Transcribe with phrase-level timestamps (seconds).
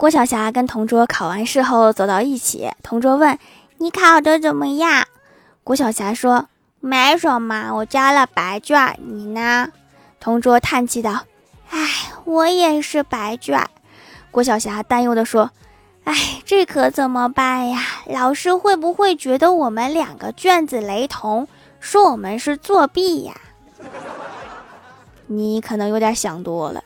[0.00, 3.38] 郭晓霞跟同桌考完试后走到一起，同桌问
[3.76, 5.06] ：“你考的怎么样？”
[5.62, 6.48] 郭晓霞说
[6.80, 8.98] ：“没什么，我交了白卷。
[9.04, 9.68] 你呢？”
[10.18, 11.24] 同桌叹气道
[11.68, 11.86] ：“唉，
[12.24, 13.68] 我也是白卷。”
[14.32, 15.50] 郭晓霞担忧地说
[16.04, 17.82] ：“唉，这可怎么办呀？
[18.06, 21.46] 老师会不会觉得我们两个卷子雷同，
[21.78, 23.34] 说我们是作弊呀？”
[25.28, 26.82] 你可能有点想多了。